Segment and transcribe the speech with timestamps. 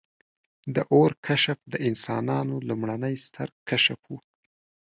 [0.75, 4.11] •د اور کشف د انسانانو لومړنی ستر کشف و.